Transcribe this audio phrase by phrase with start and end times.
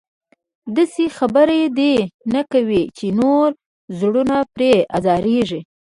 [0.75, 1.95] داسې خبره دې
[2.33, 3.57] نه کوي چې نورو
[3.99, 5.61] زړونه پرې ازارېږي.